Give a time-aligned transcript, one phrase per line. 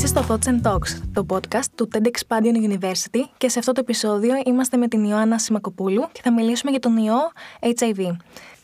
[0.00, 3.80] Είσαι στο Thoughts and Talks, το podcast του TED Expansion University και σε αυτό το
[3.80, 8.16] επεισόδιο είμαστε με την Ιωάννα Σιμακοπούλου και θα μιλήσουμε για τον ιό HIV.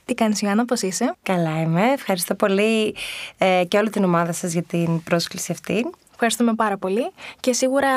[0.04, 2.95] Τι κάνεις Ιωάννα, πώς είσαι; Καλά είμαι, ευχαριστώ πολύ
[3.38, 5.91] ε, και όλη την ομάδα σας για την πρόσκληση αυτή.
[6.12, 7.11] Ευχαριστούμε πάρα πολύ
[7.41, 7.89] και σίγουρα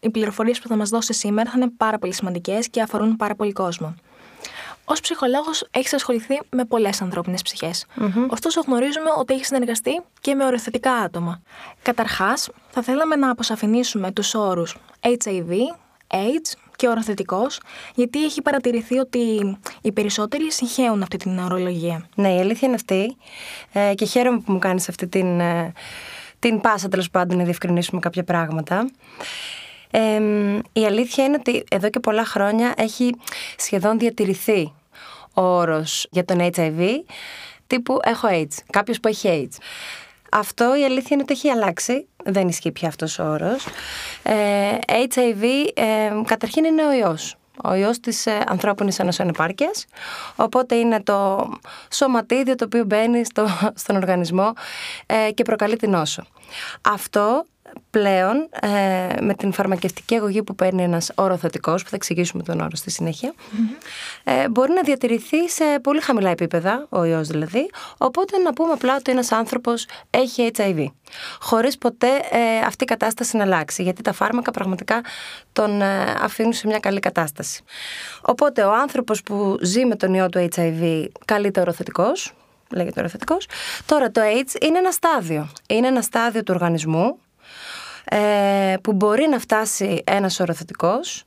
[0.00, 3.34] οι πληροφορίες που θα μας δώσεις σήμερα θα είναι πάρα πολύ σημαντικές και αφορούν πάρα
[3.34, 3.94] πολύ κόσμο.
[4.88, 7.42] Ω ψυχολόγος, έχεις ασχοληθεί με πολλές ανθρώπινες
[8.28, 11.42] Ωστόσο, γνωρίζουμε ότι έχεις συνεργαστεί και με οριοθετικά άτομα.
[11.82, 15.50] Καταρχάς, θα θέλαμε να αποσαφηνίσουμε τους όρους HIV,
[16.08, 17.60] AIDS και οροθετικός,
[17.94, 22.08] γιατί έχει παρατηρηθεί ότι οι περισσότεροι συγχαίουν αυτή την ορολογία.
[22.14, 23.16] Ναι, η αλήθεια είναι αυτή.
[23.72, 25.72] Ε, και χαίρομαι που μου κάνεις αυτή την, ε,
[26.38, 28.90] την πάσα τέλος πάντων να διευκρινίσουμε κάποια πράγματα.
[29.90, 30.20] Ε,
[30.72, 33.14] η αλήθεια είναι ότι εδώ και πολλά χρόνια έχει
[33.56, 34.72] σχεδόν διατηρηθεί
[35.36, 36.80] ο όρος για τον HIV
[37.66, 39.58] τύπου έχω AIDS, κάποιος που έχει AIDS.
[40.30, 43.66] Αυτό η αλήθεια είναι ότι έχει αλλάξει, δεν ισχύει πια αυτός ο όρος.
[44.22, 49.84] Ε, HIV ε, καταρχήν είναι ο ιός, ο ιός της ε, ανθρώπινης ανεπάρκειας,
[50.36, 51.48] οπότε είναι το
[51.92, 54.52] σωματίδιο το οποίο μπαίνει στο, στον οργανισμό
[55.06, 56.26] ε, και προκαλεί την νόσο.
[56.82, 57.44] Αυτό
[57.90, 58.68] πλέον ε,
[59.20, 63.34] με την φαρμακευτική αγωγή που παίρνει ένας οροθετικός, που θα εξηγήσουμε τον όρο στη συνεχεια
[64.24, 68.96] ε, μπορεί να διατηρηθεί σε πολύ χαμηλά επίπεδα, ο ιός δηλαδή, οπότε να πούμε απλά
[68.96, 70.86] ότι ένας άνθρωπος έχει HIV,
[71.40, 75.00] χωρίς ποτέ ε, αυτή η κατάσταση να αλλάξει, γιατί τα φάρμακα πραγματικά
[75.52, 77.62] τον ε, αφήνουν σε μια καλή κατάσταση.
[78.22, 82.32] Οπότε ο άνθρωπος που ζει με τον ιό του HIV καλείται οροθετικός,
[82.70, 83.46] λέγεται οροθετικός.
[83.86, 85.48] Τώρα το AIDS είναι ένα στάδιο.
[85.68, 87.18] Είναι ένα στάδιο του οργανισμού
[88.10, 91.24] ε, που μπορεί να φτάσει ένας οροθετικός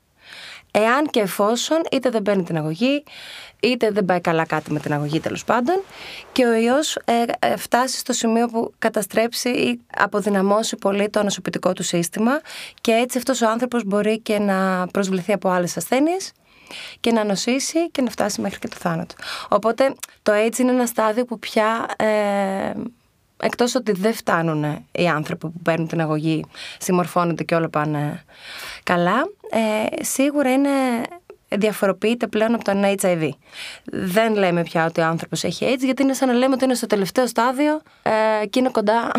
[0.72, 3.04] εάν και εφόσον είτε δεν παίρνει την αγωγή,
[3.60, 5.84] είτε δεν πάει καλά κάτι με την αγωγή τέλος πάντων
[6.32, 11.74] και ο ιός ε, ε, φτάσει στο σημείο που καταστρέψει ή αποδυναμώσει πολύ το ανασωπητικό
[11.74, 12.42] του σύστημα
[12.82, 16.32] και έτσι αυτός ο άνθρωπος μπορεί και να προσβληθεί από άλλες ασθένειες
[17.00, 19.16] και να νοσήσει και να φτάσει μέχρι και το θάνατο.
[19.50, 22.72] Οπότε το AIDS είναι ένα στάδιο που πια ε,
[23.42, 26.46] εκτός ότι δεν φτάνουν οι άνθρωποι που παίρνουν την αγωγή,
[26.78, 28.24] συμμορφώνονται και όλα πάνε
[28.84, 30.70] καλά, ε, σίγουρα είναι
[31.50, 33.30] διαφοροποιείται πλέον από τον HIV.
[33.84, 36.74] Δεν λέμε πια ότι ο άνθρωπος έχει AIDS, γιατί είναι σαν να λέμε ότι είναι
[36.74, 39.12] στο τελευταίο στάδιο ε, και είναι κοντά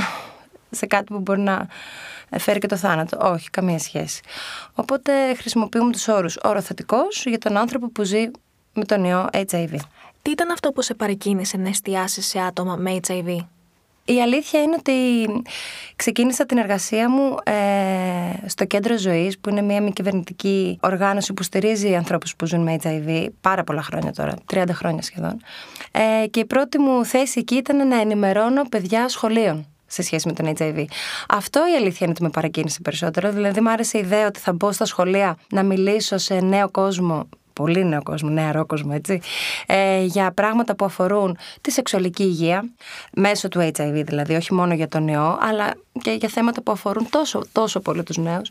[0.70, 1.66] σε κάτι που μπορεί να
[2.38, 3.18] φέρει και το θάνατο.
[3.20, 4.20] Όχι, καμία σχέση.
[4.74, 8.30] Οπότε χρησιμοποιούμε τους όρους οροθετικός για τον άνθρωπο που ζει
[8.74, 9.74] με τον ιό HIV.
[10.22, 13.36] Τι ήταν αυτό που σε παρεκκίνησε να εστιάσεις σε άτομα με HIV?
[14.04, 14.92] Η αλήθεια είναι ότι
[15.96, 17.52] ξεκίνησα την εργασία μου ε,
[18.46, 22.76] στο Κέντρο Ζωής, που είναι μια μη κυβερνητική οργάνωση που στηρίζει ανθρώπους που ζουν με
[22.82, 25.40] HIV πάρα πολλά χρόνια τώρα, 30 χρόνια σχεδόν.
[25.90, 30.32] Ε, και η πρώτη μου θέση εκεί ήταν να ενημερώνω παιδιά σχολείων σε σχέση με
[30.32, 30.84] τον HIV.
[31.28, 33.32] Αυτό η αλήθεια είναι ότι με παρακίνησε περισσότερο.
[33.32, 37.28] Δηλαδή, μου άρεσε η ιδέα ότι θα μπω στα σχολεία να μιλήσω σε νέο κόσμο
[37.60, 39.20] πολύ νέο κόσμο, νεαρό κόσμο, έτσι,
[39.66, 42.64] ε, για πράγματα που αφορούν τη σεξουαλική υγεία,
[43.12, 47.08] μέσω του HIV δηλαδή, όχι μόνο για τον ιό, αλλά και για θέματα που αφορούν
[47.10, 48.48] τόσο, τόσο πολύ τους νέους.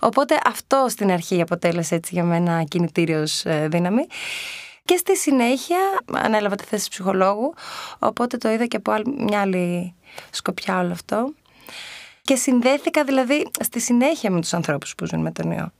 [0.00, 4.06] Οπότε αυτό στην αρχή αποτέλεσε έτσι για μένα κινητήριος ε, δύναμη.
[4.84, 5.78] Και στη συνέχεια
[6.12, 7.54] ανέλαβα τη θέση ψυχολόγου,
[7.98, 9.94] οπότε το είδα και από μια άλλη
[10.30, 11.32] σκοπιά όλο αυτό.
[12.22, 15.72] Και συνδέθηκα δηλαδή στη συνέχεια με τους ανθρώπους που ζουν με τον ιό.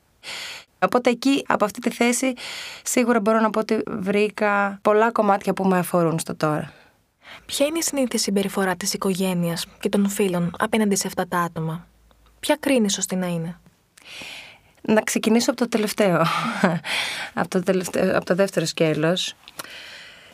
[0.82, 2.32] Οπότε εκεί, από αυτή τη θέση,
[2.82, 6.72] σίγουρα μπορώ να πω ότι βρήκα πολλά κομμάτια που με αφορούν στο τώρα.
[7.46, 11.86] Ποια είναι η συνήθεια συμπεριφορά της οικογένειας και των φίλων απέναντι σε αυτά τα άτομα,
[12.40, 13.58] Ποια κρίνει ώστε να είναι;
[14.82, 16.22] Να ξεκινήσω από το τελευταίο,
[17.40, 19.34] από, το τελευταίο από το δεύτερο σκέλος.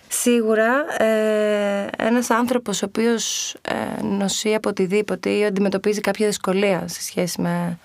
[0.09, 7.03] Σίγουρα ε, ένας άνθρωπος ο οποίος ε, νοσεί από οτιδήποτε ή αντιμετωπίζει κάποια δυσκολία σε
[7.03, 7.79] σχέση με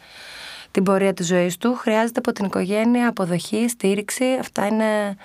[0.73, 1.75] την πορεία της ζωής του.
[1.75, 4.37] Χρειάζεται από την οικογένεια αποδοχή, στήριξη.
[4.39, 5.15] Αυτά είναι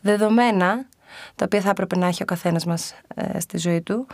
[0.00, 0.86] δεδομένα,
[1.34, 4.06] τα οποία θα έπρεπε να έχει ο καθένας μας ε, στη ζωή του.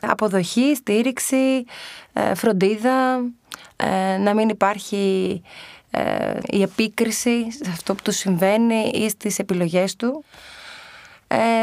[0.00, 1.64] Αποδοχή, στήριξη,
[2.12, 3.24] ε, φροντίδα,
[3.76, 5.42] ε, να μην υπάρχει
[6.46, 10.24] η επίκριση σε αυτό που του συμβαίνει ή στις επιλογές του.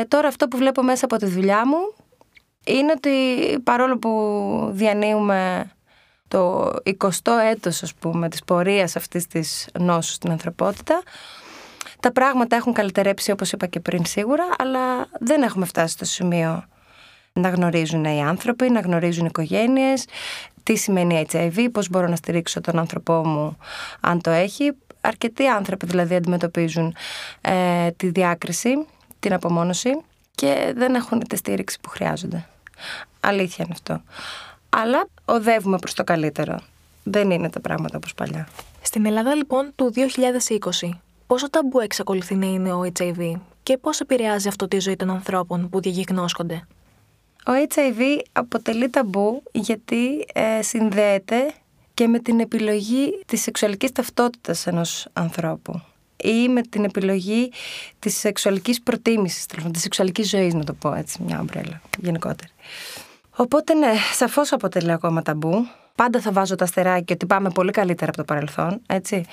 [0.08, 1.94] τώρα αυτό που βλέπω μέσα από τη δουλειά μου
[2.66, 3.12] είναι ότι
[3.64, 5.72] παρόλο που διανύουμε
[6.28, 11.02] το 20ο έτος ας πούμε της πορείας αυτής της νόσου στην ανθρωπότητα
[12.00, 16.64] τα πράγματα έχουν καλυτερέψει όπως είπα και πριν σίγουρα αλλά δεν έχουμε φτάσει στο σημείο
[17.34, 20.06] να γνωρίζουν οι άνθρωποι, να γνωρίζουν οι οικογένειες
[20.64, 23.58] τι σημαίνει HIV, πώς μπορώ να στηρίξω τον άνθρωπό μου
[24.00, 24.72] αν το έχει.
[25.02, 26.96] Αρκετοί άνθρωποι δηλαδή αντιμετωπίζουν
[27.42, 28.86] ε, τη διάκριση,
[29.20, 29.90] την απομόνωση
[30.36, 32.48] και δεν έχουν τη στήριξη που χρειάζονται.
[33.20, 34.02] Αλήθεια είναι αυτό.
[34.76, 36.60] Αλλά οδεύουμε προς το καλύτερο.
[37.04, 38.48] Δεν είναι τα πράγματα όπως παλιά.
[38.82, 39.94] Στην Ελλάδα λοιπόν του
[40.82, 40.90] 2020,
[41.28, 43.34] πόσο ταμπού εξακολουθεί να είναι ο HIV
[43.64, 46.68] και πώς επηρεάζει αυτό τη ζωή των ανθρώπων που διαγνώσκονται;
[47.48, 51.54] Ο HIV αποτελεί ταμπού γιατί ε, συνδέεται
[51.94, 55.82] και με την επιλογή της σεξουαλικής ταυτότητας ενός ανθρώπου
[56.24, 57.52] ή με την επιλογή
[58.00, 62.52] της σεξουαλικής προτίμησης, της σεξουαλικής ζωής, να το πω έτσι, μια ομπρέλα γενικότερη.
[63.36, 65.68] Οπότε ναι, σαφώς αποτελεί ακόμα ταμπού.
[65.96, 69.26] Πάντα θα βάζω τα αστεράκια ότι πάμε πολύ καλύτερα από το παρελθόν, έτσι,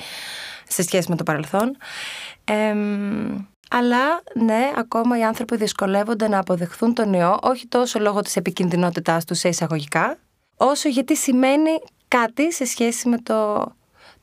[0.69, 1.77] σε σχέση με το παρελθόν.
[3.71, 9.25] αλλά ναι, ακόμα οι άνθρωποι δυσκολεύονται να αποδεχθούν τον ιό, όχι τόσο λόγω της επικινδυνότητάς
[9.25, 10.19] τους σε εισαγωγικά,
[10.57, 11.71] όσο γιατί σημαίνει
[12.09, 13.67] κάτι σε σχέση με το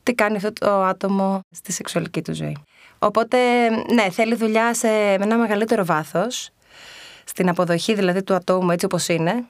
[0.02, 2.56] τι κάνει αυτό το άτομο στη σεξουαλική του ζωή.
[2.98, 3.38] Οπότε,
[3.92, 6.50] ναι, θέλει δουλειά σε, με ένα μεγαλύτερο βάθος,
[7.24, 9.44] στην αποδοχή δηλαδή του ατόμου έτσι όπως είναι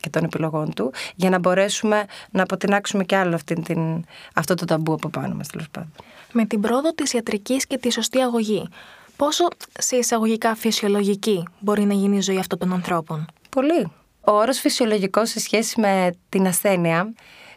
[0.00, 4.04] και των επιλογών του, για να μπορέσουμε να αποτινάξουμε και άλλο αυτή την,
[4.34, 5.92] αυτό το ταμπού από πάνω μας, τέλος πάντων.
[6.32, 8.68] Με την πρόοδο της ιατρικής και τη σωστή αγωγή,
[9.16, 9.48] πόσο
[9.78, 13.90] σε εισαγωγικά φυσιολογική μπορεί να γίνει η ζωή αυτών των ανθρώπων; Πολύ.
[14.20, 17.12] Ο όρος φυσιολογικός σε σχέση με την ασθένεια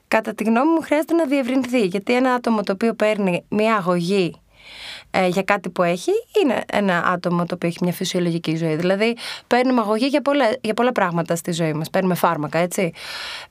[0.07, 1.85] κατά τη γνώμη μου χρειάζεται να διευρυνθεί.
[1.85, 4.41] Γιατί ένα άτομο το οποίο παίρνει μια αγωγή
[5.11, 6.11] ε, για κάτι που έχει,
[6.43, 8.75] είναι ένα άτομο το οποίο έχει μια φυσιολογική ζωή.
[8.75, 9.17] Δηλαδή,
[9.47, 11.89] παίρνουμε αγωγή για πολλά, για πολλά πράγματα στη ζωή μας.
[11.89, 12.91] Παίρνουμε φάρμακα, έτσι.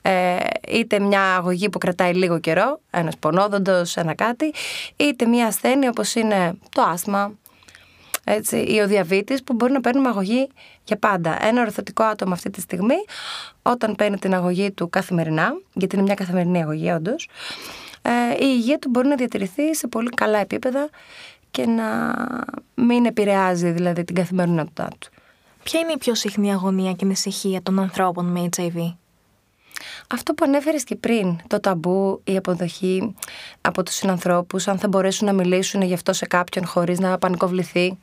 [0.01, 0.35] Ε,
[0.67, 4.53] είτε μια αγωγή που κρατάει λίγο καιρό, ένας πονόδοντος, ένα κάτι,
[4.95, 7.31] είτε μια ασθένεια όπως είναι το άσθμα,
[8.23, 10.47] έτσι, ή ο διαβήτης που μπορεί να παίρνουμε αγωγή
[10.83, 11.45] για πάντα.
[11.45, 12.95] Ένα ορθωτικό άτομο αυτή τη στιγμή,
[13.61, 17.29] όταν παίρνει την αγωγή του καθημερινά, γιατί είναι μια καθημερινή αγωγή όντως,
[18.01, 20.89] ε, η υγεία του μπορεί να διατηρηθεί σε πολύ καλά επίπεδα
[21.51, 22.15] και να
[22.75, 25.09] μην επηρεάζει δηλαδή την καθημερινότητά του.
[25.63, 28.95] Ποια είναι η πιο συχνή αγωνία και ανησυχία των ανθρώπων με HIV?
[30.09, 33.15] Αυτό που ανέφερες και πριν, το ταμπού, η αποδοχή
[33.61, 37.97] από τους συνανθρώπους, αν θα μπορέσουν να μιλήσουν γι' αυτό σε κάποιον χωρίς να πανικοβληθεί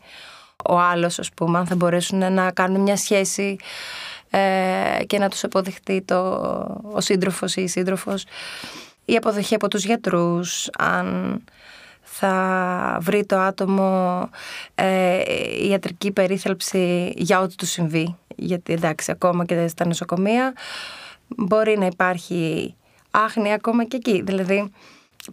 [0.65, 3.57] ο άλλος, ας πούμε, αν θα μπορέσουν να κάνουν μια σχέση
[4.31, 6.21] ε, και να τους αποδεχτεί το,
[6.93, 8.25] ο σύντροφος ή η σύντροφος.
[9.05, 11.39] Η αποδοχή από τους γιατρούς, αν
[12.21, 14.29] θα βρει το άτομο
[14.75, 15.21] ε,
[15.69, 18.17] ιατρική περίθαλψη για ό,τι του συμβεί.
[18.37, 20.53] Γιατί εντάξει, ακόμα και στα νοσοκομεία
[21.29, 22.75] μπορεί να υπάρχει
[23.11, 24.23] άχνη ακόμα και εκεί.
[24.23, 24.73] Δηλαδή,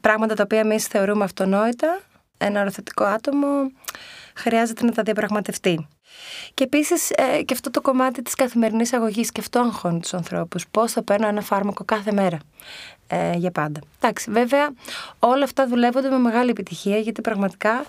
[0.02, 2.00] πράγματα τα οποία εμείς θεωρούμε αυτονόητα,
[2.38, 3.48] ένα οροθετικό άτομο
[4.36, 5.88] χρειάζεται να τα διαπραγματευτεί.
[6.54, 10.68] Και επίσης ε, και αυτό το κομμάτι της καθημερινής αγωγής και αυτό αγχώνει τους ανθρώπους.
[10.68, 12.38] Πώς θα παίρνω ένα φάρμακο κάθε μέρα;
[13.07, 13.80] Ε, για πάντα.
[14.00, 14.74] Εντάξει, βέβαια,
[15.19, 17.86] όλα αυτά δουλεύονται με μεγάλη επιτυχία γιατί πραγματικά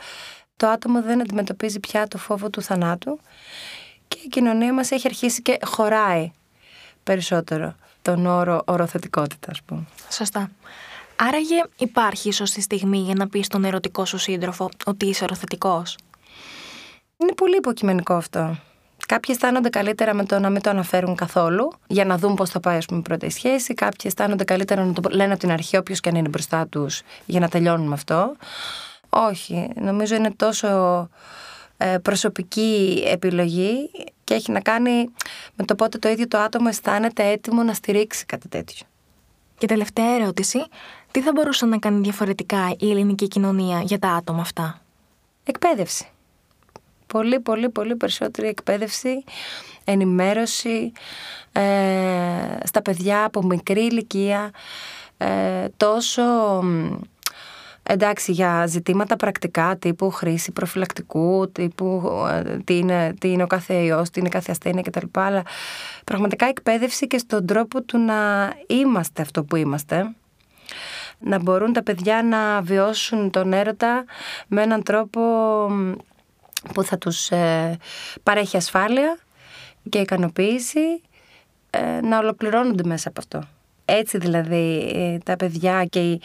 [0.56, 3.18] το άτομο δεν αντιμετωπίζει πια το φόβο του θανάτου
[4.08, 6.30] και η κοινωνία μας έχει αρχίσει και χωράει
[7.02, 9.82] περισσότερο τον όρο οροθετικότητα, ας πούμε.
[10.10, 10.50] Σωστά.
[11.16, 15.96] Άραγε υπάρχει σωστή στιγμή για να πεις στον ερωτικό σου σύντροφο ότι είσαι οροθετικός;
[17.16, 18.56] Είναι πολύ υποκειμενικό αυτό.
[19.06, 22.60] Κάποιοι αισθάνονται καλύτερα με το να μην το αναφέρουν καθόλου, για να δουν πώς θα
[22.60, 23.74] πάει, ας πούμε, η πρώτη σχέση.
[23.74, 27.02] Κάποιοι αισθάνονται καλύτερα να το λένε από την αρχή, όποιος και αν είναι μπροστά τους,
[27.26, 28.36] για να τελειώνουν με αυτό.
[29.08, 29.68] Όχι.
[29.74, 30.68] Νομίζω είναι τόσο
[31.76, 33.90] ε, προσωπική επιλογή
[34.24, 35.08] και έχει να κάνει
[35.54, 38.86] με το πότε το ίδιο το άτομο αισθάνεται έτοιμο να στηρίξει κάτι τέτοιο.
[39.58, 40.64] Και τελευταία ερώτηση,
[41.10, 44.80] τι θα μπορούσε να κάνει διαφορετικά η ελληνική κοινωνία για τα άτομα αυτά;
[45.44, 46.08] Εκπαίδευση.
[47.06, 49.24] Πολύ, πολύ, πολύ περισσότερη εκπαίδευση,
[49.84, 50.92] ενημέρωση
[51.52, 51.62] ε,
[52.64, 54.50] στα παιδιά από μικρή ηλικία,
[55.18, 56.22] ε, τόσο
[57.82, 63.74] εντάξει, για ζητήματα πρακτικά τύπου χρήση προφυλακτικού, τύπου ε, τι είναι, τι είναι ο κάθε
[63.74, 65.06] ιός, τι είναι κάθε ασθένεια κτλ.
[65.12, 65.42] Αλλά
[66.04, 70.14] πραγματικά εκπαίδευση και στον τρόπο του να είμαστε αυτό που είμαστε.
[71.18, 74.04] Να μπορούν τα παιδιά να βιώσουν τον έρωτα
[74.46, 75.20] με έναν τρόπο
[76.74, 77.76] που θα τους ε,
[78.22, 79.18] παρέχει ασφάλεια
[79.88, 81.00] και ικανοποίηση
[81.70, 83.48] ε, να ολοκληρώνονται μέσα από αυτό.
[83.84, 86.20] Έτσι δηλαδή ε, τα παιδιά και οι,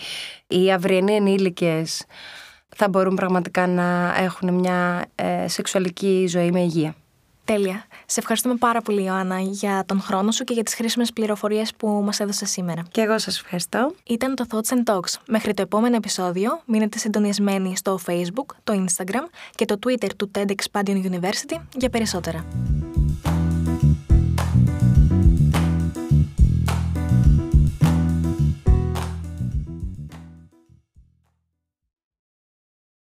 [0.47, 2.05] οι αυριανοί ενήλικες
[2.75, 6.95] θα μπορούν πραγματικά να έχουν μια ε, σεξουαλική ζωή με υγεία.
[7.45, 7.85] Τέλεια.
[8.05, 11.87] Σε ευχαριστούμε πάρα πολύ, Ιωάννα, για τον χρόνο σου και για τις χρήσιμες πληροφορίες που
[11.87, 12.83] μας έδωσες σήμερα.
[12.91, 13.93] Και εγώ σας ευχαριστώ.
[14.03, 15.13] Ήταν το Thoughts and Talks.
[15.27, 20.79] Μέχρι το επόμενο επεισόδιο, μείνετε συντονισμένοι στο Facebook, το Instagram και το Twitter του TEDx
[20.79, 22.45] Padion University για περισσότερα.